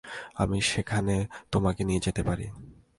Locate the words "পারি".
2.23-2.45